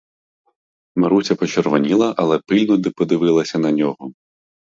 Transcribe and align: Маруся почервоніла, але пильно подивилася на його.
Маруся 1.01 1.35
почервоніла, 1.41 2.07
але 2.23 2.39
пильно 2.47 2.79
подивилася 2.99 3.59
на 3.59 3.69
його. 3.83 4.11